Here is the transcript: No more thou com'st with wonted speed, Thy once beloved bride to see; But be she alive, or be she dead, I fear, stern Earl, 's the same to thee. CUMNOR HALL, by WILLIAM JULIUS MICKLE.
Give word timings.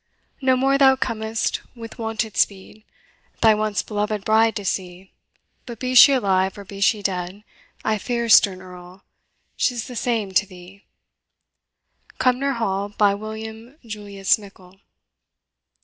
No 0.41 0.55
more 0.57 0.79
thou 0.79 0.95
com'st 0.95 1.61
with 1.75 1.99
wonted 1.99 2.35
speed, 2.35 2.83
Thy 3.43 3.53
once 3.53 3.83
beloved 3.83 4.25
bride 4.25 4.55
to 4.55 4.65
see; 4.65 5.11
But 5.67 5.77
be 5.77 5.93
she 5.93 6.11
alive, 6.13 6.57
or 6.57 6.65
be 6.65 6.81
she 6.81 7.03
dead, 7.03 7.43
I 7.85 7.99
fear, 7.99 8.27
stern 8.27 8.63
Earl, 8.63 9.03
's 9.59 9.85
the 9.85 9.95
same 9.95 10.31
to 10.31 10.47
thee. 10.47 10.85
CUMNOR 12.17 12.53
HALL, 12.53 12.89
by 12.89 13.13
WILLIAM 13.13 13.77
JULIUS 13.85 14.39
MICKLE. 14.39 14.79